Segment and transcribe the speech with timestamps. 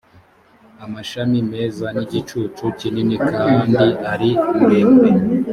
[0.85, 5.11] amashami meza n igicucu kinini kandi ari muremure